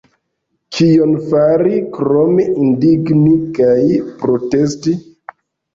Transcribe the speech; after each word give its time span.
Kion 0.77 1.13
fari 1.33 1.77
krom 1.99 2.41
indigni 2.49 3.39
kaj 3.61 3.79
protesti? 4.25 5.01